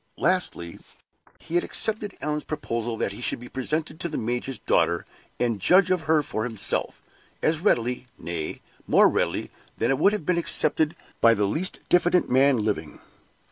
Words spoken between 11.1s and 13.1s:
by the least diffident man living.